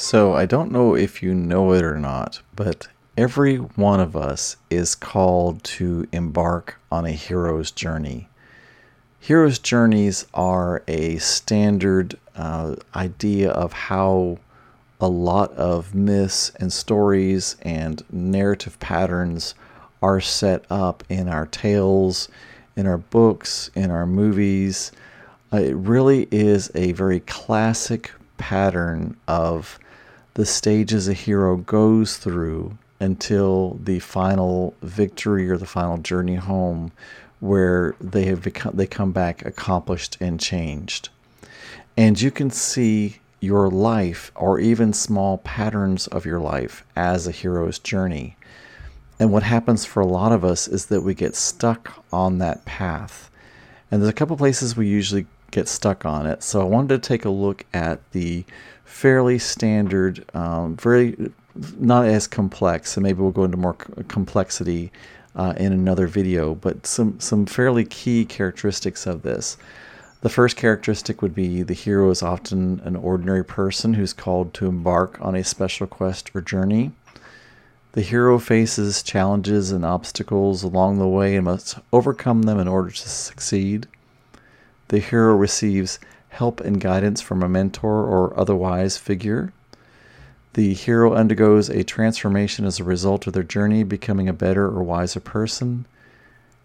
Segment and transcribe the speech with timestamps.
[0.00, 4.54] So, I don't know if you know it or not, but every one of us
[4.70, 8.28] is called to embark on a hero's journey.
[9.18, 14.38] Hero's journeys are a standard uh, idea of how
[15.00, 19.56] a lot of myths and stories and narrative patterns
[20.00, 22.28] are set up in our tales,
[22.76, 24.92] in our books, in our movies.
[25.52, 29.76] Uh, it really is a very classic pattern of
[30.38, 36.92] the stages a hero goes through until the final victory or the final journey home
[37.40, 41.08] where they have become they come back accomplished and changed.
[41.96, 47.32] And you can see your life or even small patterns of your life as a
[47.32, 48.36] hero's journey.
[49.18, 52.64] And what happens for a lot of us is that we get stuck on that
[52.64, 53.28] path.
[53.90, 57.08] And there's a couple places we usually get stuck on it so i wanted to
[57.08, 58.44] take a look at the
[58.88, 61.30] fairly standard, um, very
[61.78, 62.92] not as complex.
[62.92, 64.90] So maybe we'll go into more complexity
[65.36, 66.54] uh, in another video.
[66.54, 69.56] But some some fairly key characteristics of this.
[70.20, 74.66] The first characteristic would be the hero is often an ordinary person who's called to
[74.66, 76.90] embark on a special quest or journey.
[77.92, 82.90] The hero faces challenges and obstacles along the way and must overcome them in order
[82.90, 83.86] to succeed.
[84.88, 85.98] The hero receives
[86.30, 89.52] help and guidance from a mentor or otherwise figure.
[90.54, 94.82] The hero undergoes a transformation as a result of their journey, becoming a better or
[94.82, 95.84] wiser person.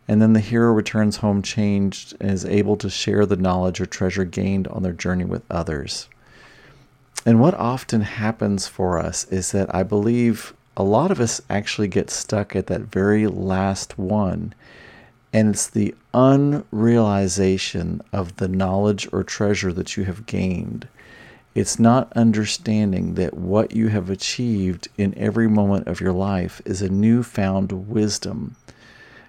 [0.08, 3.86] And then the hero returns home changed and is able to share the knowledge or
[3.86, 6.08] treasure gained on their journey with others.
[7.26, 11.88] And what often happens for us is that I believe a lot of us actually
[11.88, 14.54] get stuck at that very last one
[15.34, 20.88] and it's the unrealization of the knowledge or treasure that you have gained.
[21.56, 26.82] It's not understanding that what you have achieved in every moment of your life is
[26.82, 28.56] a newfound wisdom.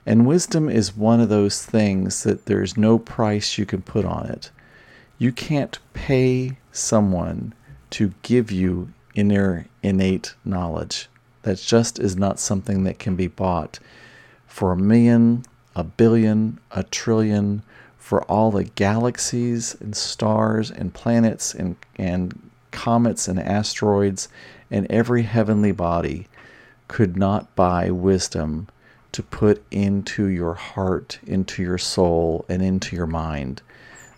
[0.07, 4.27] And wisdom is one of those things that there's no price you can put on
[4.27, 4.51] it.
[5.17, 7.55] You can't pay someone
[7.91, 11.09] to give you inner innate knowledge.
[11.43, 13.79] That just is not something that can be bought
[14.47, 15.45] for a million,
[15.77, 17.63] a billion, a trillion,
[17.99, 24.29] for all the galaxies and stars and planets and, and comets and asteroids
[24.71, 26.27] and every heavenly body
[26.87, 28.69] could not buy wisdom
[29.13, 33.63] to put into your heart, into your soul, and into your mind.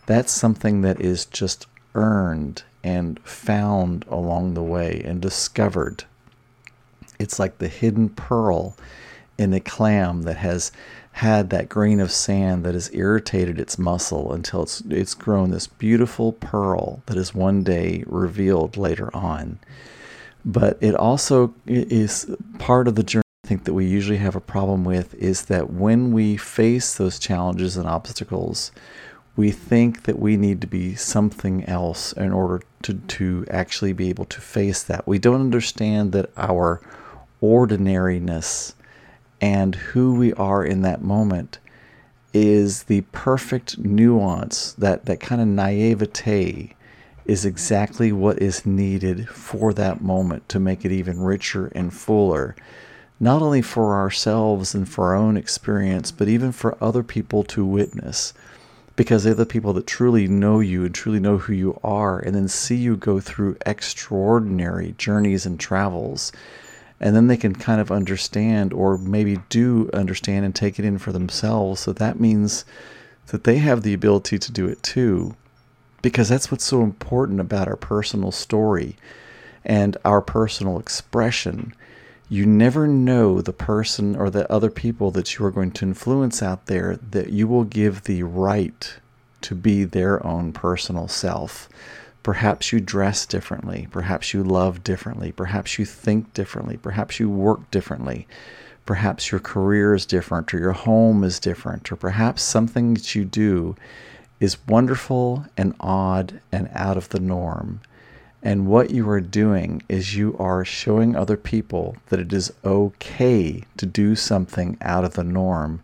[0.06, 6.04] That's something that is just earned and found along the way and discovered.
[7.18, 8.74] It's like the hidden pearl
[9.38, 10.72] in a clam that has
[11.12, 15.66] had that grain of sand that has irritated its muscle until it's it's grown this
[15.66, 19.58] beautiful pearl that is one day revealed later on.
[20.44, 24.40] But it also is part of the journey I think that we usually have a
[24.40, 28.72] problem with is that when we face those challenges and obstacles,
[29.36, 34.08] we think that we need to be something else in order to, to actually be
[34.08, 35.06] able to face that.
[35.06, 36.80] We don't understand that our
[37.40, 38.74] ordinariness
[39.40, 41.58] and who we are in that moment
[42.32, 46.74] is the perfect nuance that that kind of naivete
[47.24, 52.54] is exactly what is needed for that moment to make it even richer and fuller
[53.18, 57.64] not only for ourselves and for our own experience but even for other people to
[57.64, 58.32] witness.
[58.94, 62.34] Because they're the people that truly know you and truly know who you are and
[62.34, 66.32] then see you go through extraordinary journeys and travels
[67.00, 70.98] and then they can kind of understand or maybe do understand and take it in
[70.98, 71.80] for themselves.
[71.80, 72.64] So that means
[73.26, 75.34] that they have the ability to do it too,
[76.00, 78.96] because that's what's so important about our personal story
[79.64, 81.74] and our personal expression.
[82.28, 86.42] You never know the person or the other people that you are going to influence
[86.42, 88.98] out there that you will give the right
[89.42, 91.68] to be their own personal self.
[92.26, 93.86] Perhaps you dress differently.
[93.92, 95.30] Perhaps you love differently.
[95.30, 96.76] Perhaps you think differently.
[96.76, 98.26] Perhaps you work differently.
[98.84, 101.92] Perhaps your career is different or your home is different.
[101.92, 103.76] Or perhaps something that you do
[104.40, 107.80] is wonderful and odd and out of the norm.
[108.42, 113.62] And what you are doing is you are showing other people that it is okay
[113.76, 115.80] to do something out of the norm.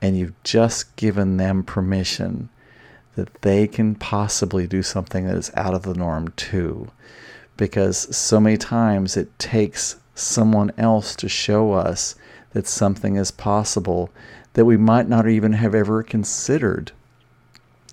[0.00, 2.48] And you've just given them permission
[3.16, 6.90] that they can possibly do something that is out of the norm too.
[7.56, 12.14] Because so many times it takes someone else to show us
[12.52, 14.10] that something is possible
[14.54, 16.92] that we might not even have ever considered.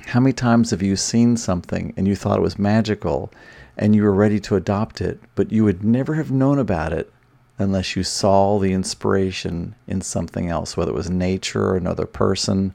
[0.06, 3.32] How many times have you seen something and you thought it was magical,
[3.78, 7.12] and you were ready to adopt it, but you would never have known about it
[7.58, 12.74] unless you saw the inspiration in something else, whether it was nature or another person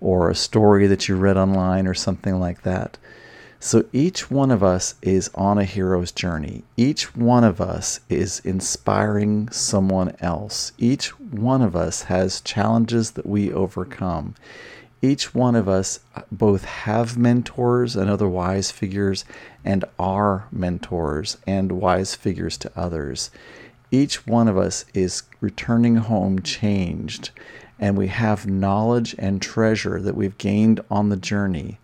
[0.00, 2.98] or a story that you read online or something like that.
[3.58, 6.62] So each one of us is on a hero's journey.
[6.76, 10.72] Each one of us is inspiring someone else.
[10.78, 14.34] Each one of us has challenges that we overcome.
[15.02, 19.24] Each one of us uh, both have mentors and other wise figures
[19.64, 23.30] and are mentors and wise figures to others.
[23.90, 27.30] Each one of us is returning home changed,
[27.78, 31.78] and we have knowledge and treasure that we've gained on the journey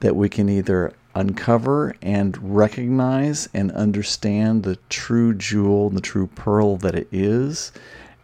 [0.00, 6.26] that we can either uncover and recognize and understand the true jewel and the true
[6.26, 7.72] pearl that it is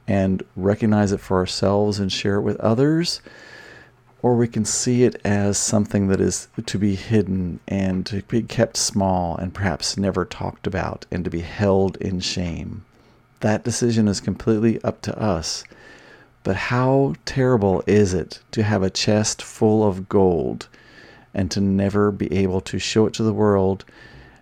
[0.09, 3.21] and recognize it for ourselves and share it with others
[4.23, 8.43] or we can see it as something that is to be hidden and to be
[8.43, 12.85] kept small and perhaps never talked about and to be held in shame.
[13.41, 15.65] That decision is completely up to us.
[16.43, 20.69] But how terrible is it to have a chest full of gold
[21.35, 23.85] and to never be able to show it to the world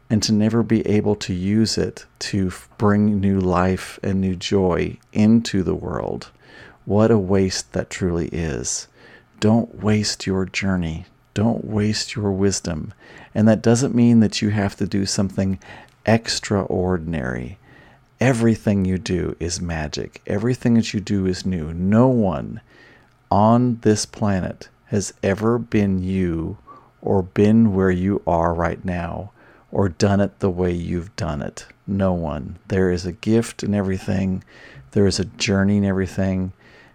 [0.09, 4.97] and to never be able to use it to bring new life and new joy
[5.13, 6.31] into the world?
[6.85, 8.89] What a waste that truly is.
[9.41, 11.07] Don't waste your journey.
[11.35, 12.95] Don't waste your wisdom.
[13.35, 15.59] And that doesn't mean that you have to do something
[16.07, 17.59] extraordinary.
[18.21, 20.21] Everything you do is magic.
[20.27, 21.73] Everything that you do is new.
[21.73, 22.61] No one
[23.31, 26.59] on this planet has ever been you
[27.01, 29.31] or been where you are right now
[29.71, 31.67] or done it the way you've done it.
[31.87, 32.59] No one.
[32.69, 34.43] There is a gift in everything,
[34.93, 36.53] there is a journey in everything,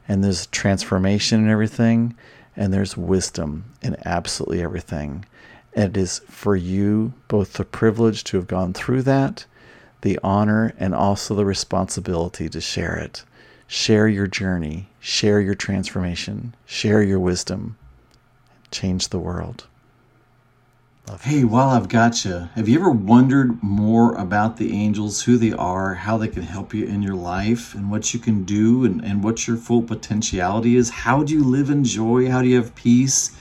[0.08, 2.16] and there's transformation in everything,
[2.56, 5.26] and there's wisdom in absolutely everything.
[5.74, 9.46] And it is for you both the privilege to have gone through that,
[10.04, 13.24] the honor, and also the responsibility to share it.
[13.68, 17.78] Share your journey, share your transformation, share your wisdom,
[18.70, 19.66] change the world.
[21.22, 25.52] Hey, while I've got you, have you ever wondered more about the angels, who they
[25.52, 29.04] are, how they can help you in your life, and what you can do, and,
[29.04, 30.90] and what your full potentiality is?
[30.90, 32.30] How do you live in joy?
[32.30, 33.36] How do you have peace?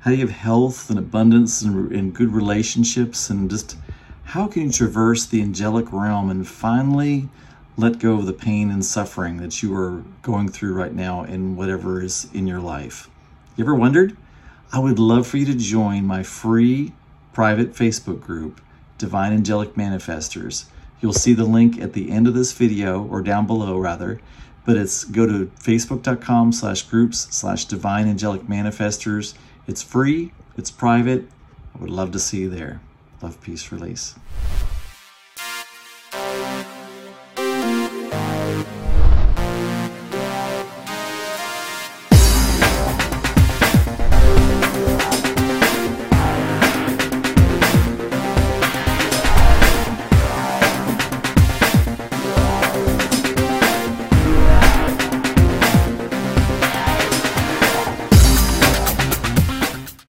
[0.00, 3.30] How do you have health and abundance and, and good relationships?
[3.30, 3.76] And just
[4.26, 7.28] how can you traverse the angelic realm and finally
[7.76, 11.54] let go of the pain and suffering that you are going through right now in
[11.54, 13.08] whatever is in your life?
[13.56, 14.16] You ever wondered?
[14.72, 16.92] I would love for you to join my free
[17.32, 18.60] private Facebook group,
[18.98, 20.64] Divine Angelic Manifestors.
[21.00, 24.20] You'll see the link at the end of this video, or down below rather,
[24.64, 29.34] but it's go to facebook.com slash groups slash divine angelic manifestors.
[29.68, 31.28] It's free, it's private.
[31.76, 32.80] I would love to see you there.
[33.22, 34.14] Love, peace, release.